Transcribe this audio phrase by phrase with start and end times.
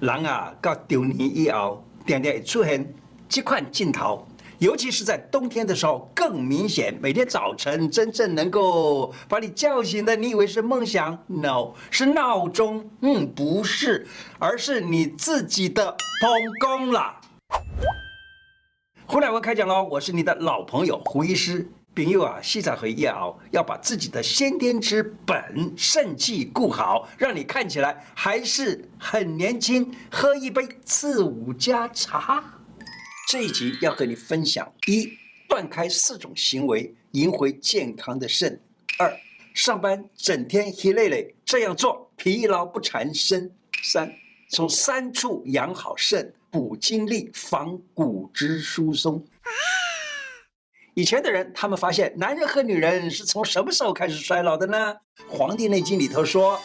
[0.00, 2.94] 人啊，到中年以后，常常会出现
[3.28, 4.26] 这款镜头，
[4.58, 6.94] 尤其是在冬天的时候更明显。
[7.00, 12.90] 每天早晨真正能够把你叫醒的，你以为是梦想？No，是闹钟。
[13.00, 14.06] 嗯，不是，
[14.38, 17.20] 而是你自己的膀胱啦。
[19.06, 21.70] 胡乃文开讲喽，我是你的老朋友胡医师。
[21.96, 29.90] 朋友啊，洗澡和夜熬要把自己的先天之本肾气顾好，让你看起来还是很年轻。
[30.10, 32.44] 喝一杯刺五加茶。
[33.30, 35.10] 这一集要和你分享：一、
[35.48, 38.52] 断开四种行为，赢回健康的肾；
[38.98, 39.10] 二、
[39.54, 43.48] 上班整天疲累累，这样做疲劳不缠身；
[43.82, 44.12] 三、
[44.50, 49.16] 从三处养好肾，补精力，防骨质疏松。
[49.40, 49.48] 啊
[50.98, 54.96] 以前的人，他们发现男人和女人是从什么时候开始衰老的呢？
[55.28, 56.58] 《黄帝内经》里头说，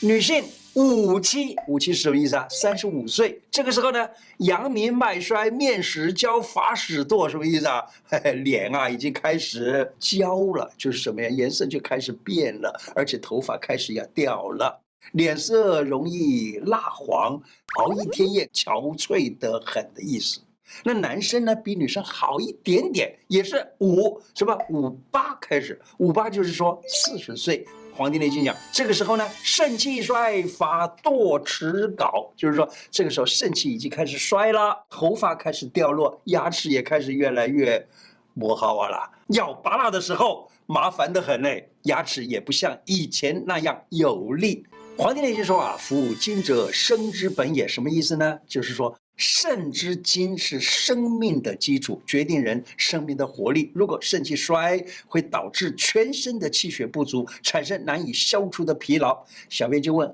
[0.00, 0.44] 女性
[0.74, 2.46] 五七，五七是什么意思啊？
[2.50, 4.06] 三十五岁，这个时候呢，
[4.40, 7.82] 阳明脉衰，面始焦，发始堕，什么意思啊？
[8.04, 11.30] 嘿嘿，脸啊已经开始焦了，就是什么呀？
[11.30, 14.78] 颜色就开始变了，而且头发开始要掉了，
[15.12, 17.40] 脸色容易蜡黄，
[17.78, 20.40] 熬一天夜，憔悴得很的意思。
[20.84, 27.64] 那男生呢，比女生好一点点，也是五什么五八开始，五八就是说四十岁。
[28.02, 37.86] 《黄帝内经》讲，这个时候呢，肾气衰，发堕齿槁，就是说这个时候肾气已经开始衰了，头发开始掉落，牙齿也开始越来越
[38.32, 39.10] 磨好啊了。
[39.30, 44.64] 咬拔拉的时候麻烦得很嘞，牙齿也不像以前那样有力。
[45.02, 48.38] 《黄帝内经》说啊，夫精者，生之本也，什么意思呢？
[48.46, 48.96] 就是说。
[49.20, 53.70] 肾之精是生命的基础，决定人生命的活力。
[53.74, 59.22] 如果肾气衰，会导致全身的气血不足，产生难以消除的疲劳。
[59.50, 60.12] 小编就问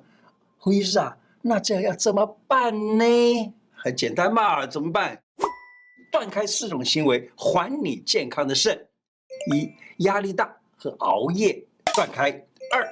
[0.59, 3.05] 胡医师啊，那这要怎么办呢？
[3.73, 5.17] 很简单嘛，怎么办？
[6.11, 8.77] 断开四种行为，还你健康的肾：
[9.55, 9.71] 一、
[10.05, 11.65] 压力大和熬夜
[11.95, 12.33] 断开；
[12.73, 12.85] 二、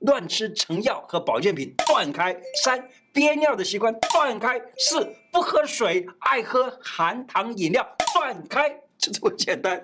[0.00, 2.32] 乱吃成药和保健品断开；
[2.62, 9.76] 三、憋尿的习惯断开；四、不喝水，爱喝含糖饮料断开，就这么简单。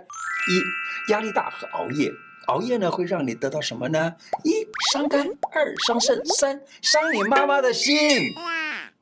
[0.49, 2.11] 一、压力大和熬夜，
[2.47, 4.15] 熬夜呢会让你得到什么呢？
[4.45, 8.33] 一、伤肝；二、伤肾；三、伤你妈妈的心。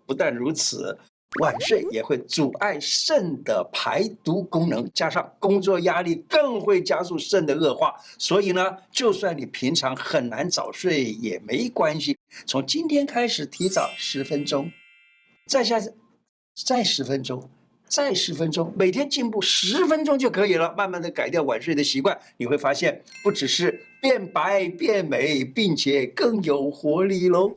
[0.06, 0.98] 不但如此。
[1.40, 7.94] 晚睡也会阻碍肾的排毒功能，加上工作压力更会加速肾的恶化。
[8.18, 14.70] 所以呢，就算你平常很难早睡也没关系，从今天开始提早十分钟，
[15.46, 15.94] 再下次
[16.54, 17.48] 再十分钟，
[17.88, 20.74] 再十分钟，每天进步十分钟就可以了。
[20.76, 27.56] 慢慢的改掉晚睡的习惯，你会发现不只是变白变美，并且更有活力喽。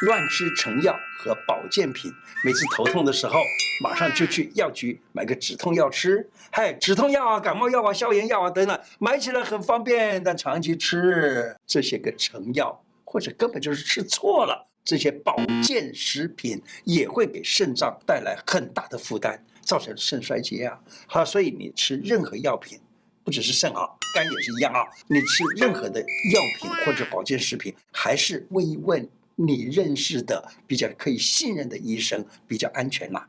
[0.00, 2.10] 乱吃成药和保健品，
[2.42, 3.38] 每次头痛的时候，
[3.82, 6.26] 马上就去药局买个止痛药吃。
[6.50, 20.80] 嗨，止痛药啊、感冒药啊、消炎药啊等等，买起来很方便，但长期吃这些个成药，或者根本就是吃错了，这些保健食品也会给肾脏带来很大的负担，造成肾衰竭啊。
[21.06, 22.80] 好，所以你吃任何药品，
[23.22, 24.80] 不只是肾啊，肝也是一样啊。
[25.08, 29.06] 你吃任何的药品或者保健食品，还是问一问。
[29.42, 33.26] 你认识的比较可以信任的医生比较安全嘛？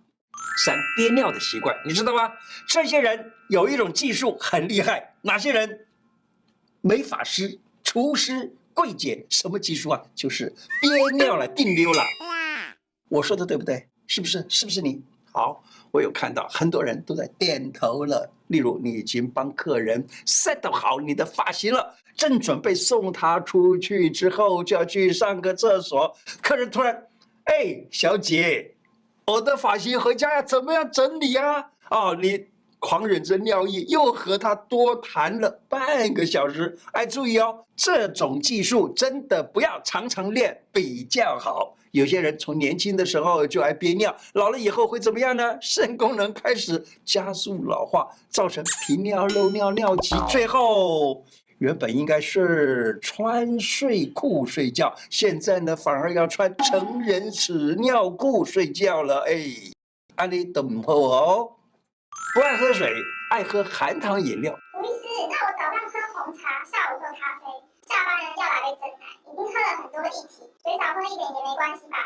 [0.65, 2.33] 三、憋尿的习惯，你知道吗？
[2.67, 5.87] 这些人有一种技术很厉害，哪些人？
[6.81, 10.01] 美法师、厨师、柜姐，什么技术啊？
[10.13, 12.03] 就是憋尿了，定溜了。
[13.07, 13.87] 我说的对不对？
[14.07, 14.45] 是不是？
[14.49, 15.01] 是不是你？
[15.31, 18.29] 好，我有看到很多人都在点头了。
[18.47, 26.13] 例如，你已经帮客人 set 好你的发型了，正准备送他出去之后，就要去上个厕所。
[26.41, 27.07] 客人突然，
[27.45, 28.75] 哎，小姐，
[29.25, 31.65] 我的发型回家要怎么样整理啊？
[31.89, 32.45] 哦，你
[32.79, 36.77] 狂忍着尿意，又和他多谈了半个小时。
[36.91, 41.73] 哎，注意哦，这种技术真的不要常常练比较好。
[41.91, 45.57] 有些人从年轻的时候就爱憋尿，老了以后会怎么样呢？
[45.61, 51.23] 肾功能开始加速老化，造成频尿、漏尿、尿急，最后
[51.59, 59.25] 原本应该是穿睡裤睡觉，现在呢反而要穿成人纸尿裤睡觉了。
[59.27, 59.45] 哎，
[60.15, 61.51] 安利等候哦，
[62.33, 62.93] 不爱喝水，
[63.31, 64.57] 爱喝含糖饮料。
[64.79, 67.45] 吴医师，那我早上喝红茶，下午喝咖啡。
[67.87, 70.49] 下班呢要来杯珍奶，已经喝了很多液体，
[71.11, 71.97] 一点也没关系吧？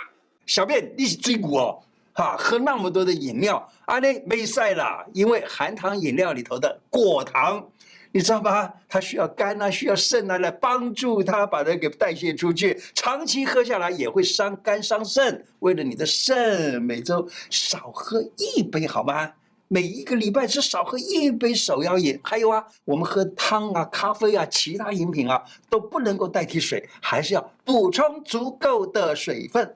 [0.46, 1.82] 小便你是追骨哦，
[2.14, 7.68] 哈，喝那么多的饮料，啊，那没晒啦，因为含糖饮料里头的果糖，
[8.12, 8.72] 你知道吗？
[8.88, 12.80] 它需要肝啊，需要肾啊来帮助它把它给代谢出去。
[12.94, 15.44] 长期喝下来也会伤肝伤肾。
[15.60, 19.32] 为了你的肾，每周少喝一杯好吗？
[19.68, 22.20] 每一个礼拜至少喝一杯手摇饮。
[22.24, 29.76] 还有啊，我们喝汤啊、咖啡啊、其他饮品啊都不能够代替水，还是要补充足够的水分。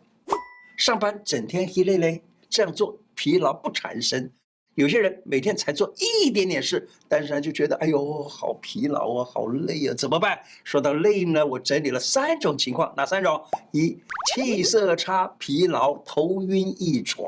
[0.78, 4.32] 上班整天黑累累，这样做疲劳不产生。
[4.80, 10.40] 有些人每天才做一点点事，但是呢就觉得哎呦，好疲劳啊，好累啊，怎么办？
[10.64, 13.44] 说到累呢，我整理了三种情况，哪三种？
[13.74, 14.00] 一、
[14.34, 17.26] 气色差、疲劳、头晕易喘；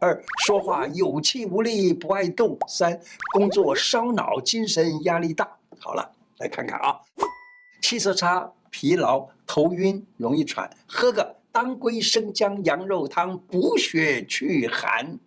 [0.00, 3.00] 二、说话有气无力、不爱动；三、
[3.34, 5.48] 工作烧脑、精神压力大。
[5.78, 6.98] 好了，来看看啊，
[7.80, 15.20] 气色差、疲劳、头晕、容易喘，喝个当归生姜羊肉汤，补血祛寒。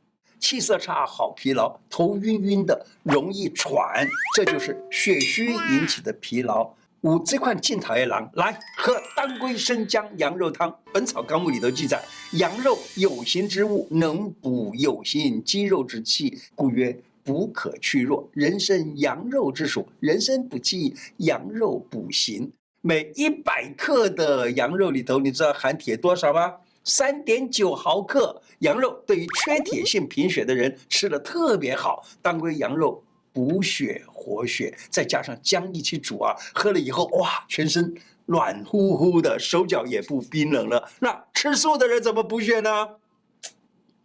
[0.43, 4.05] 气色差，好疲劳，头晕晕的，容易喘，
[4.35, 6.69] 这就是血虚引起的疲劳。
[6.99, 10.69] 五，这款进桃叶囊，来喝当归生姜羊肉汤。
[10.93, 12.03] 《本草纲目》里头记载，
[12.33, 16.93] 羊肉有形之物，能补有形肌肉之气，故曰
[17.23, 18.29] 补可去弱。
[18.33, 22.51] 人参羊肉之属，人参补气，羊肉补形。
[22.81, 26.55] 每一百克的羊肉里头，你知道含铁多少吗？
[26.83, 32.05] 三点九毫克羊肉对于缺铁性贫血的人吃的特别好。
[32.21, 37.93] 当归羊肉补血活血，再加上姜一起煮啊，喝了以后哇，全身
[38.25, 40.89] 暖乎乎的，手脚也不冰冷了。
[40.99, 42.89] 那吃素的人怎么补血呢？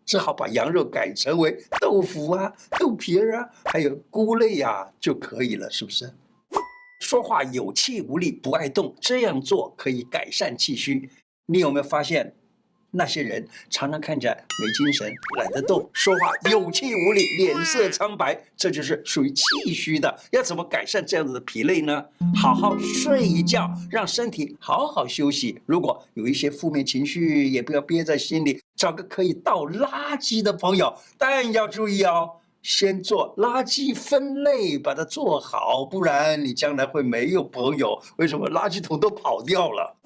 [0.07, 6.11] 只好把羊肉改成为豆腐啊、豆皮儿啊，还有菇类啊就可以了，是不是？
[7.01, 11.11] 说话有气无力、不爱动，这样做可以改善气虚。
[11.45, 12.35] 你有没有发现？
[12.91, 20.19] 那些人常常看起来没精神、懒得动，说话有气无力、脸色苍白，这就是属于气虚的。
[20.31, 22.05] 要怎么改善这样子的疲累呢？
[22.35, 25.61] 好好睡一觉，让身体好好休息。
[25.67, 30.95] 如果有一些负面情绪，也不要憋在心里，找个可以倒垃圾的朋友。
[31.19, 32.31] 但要注意哦，
[32.63, 38.01] 先做垃圾分类，把它做好，不然你将来会没有朋友。
[38.17, 39.97] 为什么垃圾桶都跑掉了？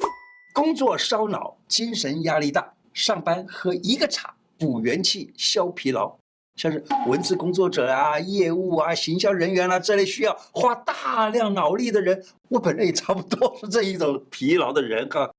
[0.54, 6.14] 工作烧脑，精神压力大，上班喝一个茶补元气、消疲劳。
[6.56, 15.32] 像是文字工作者啊、业务啊、行销人员啊这类需要花大量脑力的人，我本人也差不多是这一种疲劳的人哈。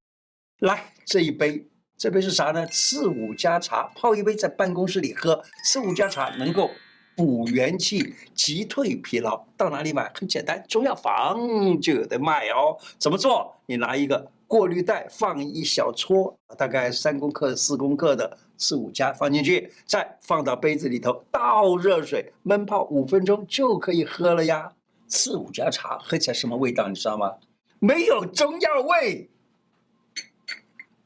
[0.62, 1.64] 来，这一杯，
[1.96, 2.66] 这杯是啥呢？
[2.66, 5.40] 刺五加茶，泡一杯在办公室里喝。
[5.64, 6.68] 刺五加茶能够
[7.16, 9.46] 补元气、击退疲劳。
[9.56, 10.12] 到哪里买？
[10.16, 12.76] 很简单，中药房就有得卖哦。
[12.98, 13.56] 怎么做？
[13.68, 14.32] 你拿一个。
[14.54, 24.72] 过滤袋放一小撮，大概三公克、四公克的刺五加放进去，再放到杯子里头，倒热水闷泡五分钟就可以喝了呀。
[25.08, 26.88] 刺五加茶喝起来什么味道？
[26.88, 27.34] 你知道吗？
[27.80, 29.28] 没有中药味，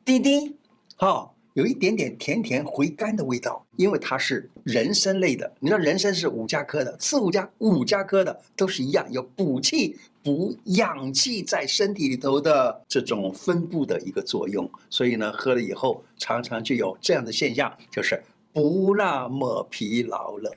[0.03, 0.57] 滴滴，
[0.97, 1.33] 好。
[1.53, 5.51] 有一点点甜甜回甘的味道，因为它是人参类的。
[5.59, 9.97] 你知道人参是五加科的，刺五加五加科的都是一样，有补气、
[10.27, 14.69] 补氧气在身体里头的这种分布的一个作用。
[14.89, 18.21] 所以呢，喝了以后常常就有这样的现象，就是
[18.51, 20.53] 不那么疲劳了。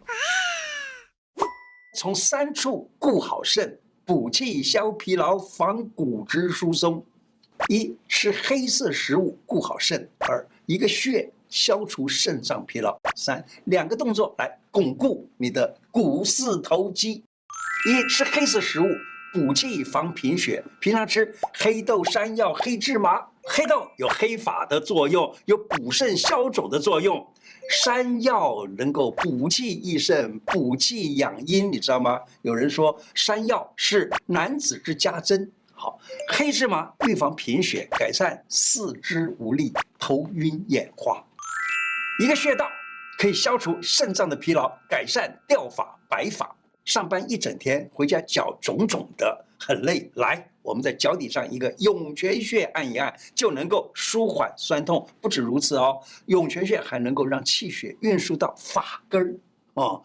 [1.97, 7.07] 从三处顾好肾，补气消疲劳，防骨质疏松。
[7.69, 17.23] 一吃黑色食物，固好肾；二一个穴消除肾脏疲劳；三两个动作来巩固你的股四头肌。
[17.89, 18.87] 一吃黑色食物，
[19.33, 20.63] 补气防贫血。
[20.81, 23.27] 平常吃黑豆、山药、黑芝麻。
[23.43, 27.19] 黑豆有黑发的作用，有补肾消肿的作用；
[27.71, 32.21] 山药能够补气益肾、补气养阴，你知道吗？
[32.43, 35.51] 有人说山药是男子之家珍。
[35.73, 41.25] 好，黑芝麻预防贫血，改善四肢无力、头晕眼花。
[42.23, 42.69] 一个穴道
[43.19, 46.55] 可以消除肾脏的疲劳，改善掉发白发。
[46.91, 50.11] 上班一整天，回家脚肿肿的，很累。
[50.15, 55.09] 来，我们在脚底上一个涌泉穴按一按，就能够舒缓酸痛。
[55.21, 59.37] 不止如此哦，涌泉穴还能够让气血运输到发根儿
[59.75, 60.03] 哦，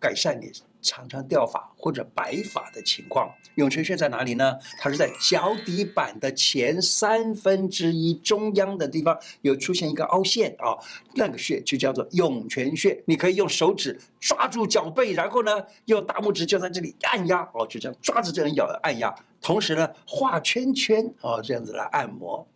[0.00, 0.50] 改善你。
[0.84, 4.56] 常常掉发或者白发的情况，涌泉穴在哪里呢？
[4.78, 10.76] 它是在脚底板的前三分之一中央的地方，有出现一个凹陷啊，
[11.14, 13.02] 那个穴就叫做涌泉穴。
[13.06, 15.50] 你可以用手指抓住脚背，然后呢，
[15.86, 22.46] 用大拇指就在这里按压哦，就这样抓着这样咬按压，同时呢，画圈圈哦，这样子来按摩。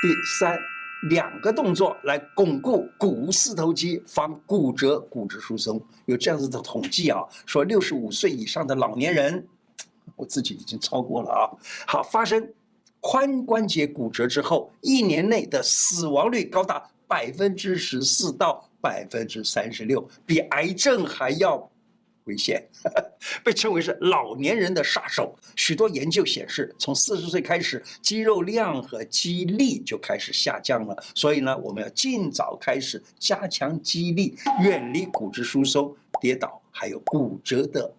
[0.00, 0.08] 第
[0.38, 0.77] 三。
[1.02, 5.80] 两个动作来巩固股四头肌，防骨折、骨质疏松。
[6.06, 9.46] 有这样子的统计啊，说六十五岁以上的老年人，
[10.16, 11.42] 我自己已经超过了啊。
[11.86, 12.52] 好，发生
[13.00, 21.70] 髋关节骨折之后，一年内的死亡率高达百分之十四到百分之三十六，比癌症还要。
[22.28, 22.62] 危险，
[23.42, 25.34] 被称为是老年人的杀手。
[25.56, 30.96] 许多研究显示，从四十岁开始，肌肉量和肌力就开始下降了。
[31.14, 37.92] 所以呢，我们要尽早开始加强肌力，远离骨质疏松、跌倒还有骨折的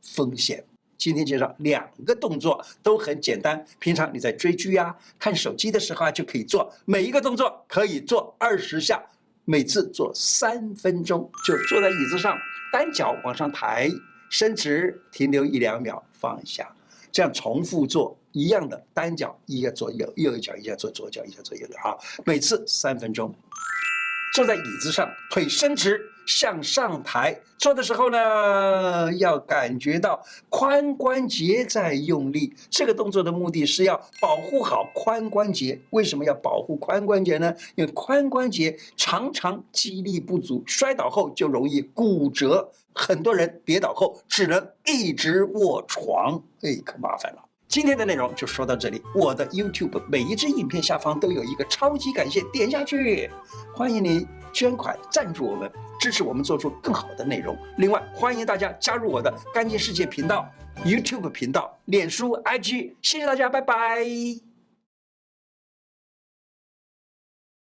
[0.00, 0.64] 风险。
[0.96, 6.72] 今天介绍两个动作都很简单，平常你在追剧啊、看手机的时候啊就可以做。
[6.86, 9.04] 每一个动作可以做二十下，
[9.48, 12.36] 每次做三分钟，就坐在椅子上。
[12.72, 13.88] 单脚往上抬，
[14.28, 16.68] 伸直，停留一两秒，放下，
[17.12, 23.32] 这样重复做一样的单脚，一下做右右一脚，一下做左脚，一下做右脚，好，每次三分钟。
[24.34, 27.38] 坐在椅子上，腿伸直，向上抬。
[27.56, 32.52] 做的时候呢，要感觉到髋关节在用力。
[32.68, 35.80] 这个动作的目的是要保护好髋关节。
[35.90, 37.54] 为什么要保护髋关节呢？
[37.74, 42.70] 因为髋关节常常肌力不足，摔倒后就容易骨折。
[42.94, 47.42] 很多人跌倒后只能一直卧床，哎，可麻烦了。
[47.68, 49.02] 今天的内容就说到这里。
[49.14, 53.30] 我的 YouTube 每一支影片下方都有一个超级感谢，点下去。
[53.74, 54.26] 欢迎你
[54.56, 55.70] 捐款赞助我们，
[56.00, 57.54] 支持我们做出更好的内容。
[57.76, 60.48] 另外，欢迎大家加入我的干净世界频道
[60.82, 62.94] YouTube 频道、脸书、IG。
[63.02, 64.45] 谢谢大家，拜拜。